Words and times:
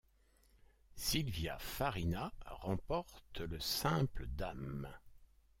Silvia 0.95 1.59
Farina 1.59 2.33
remporte 2.47 3.41
le 3.41 3.59
simple 3.59 4.25
dames. 4.25 4.89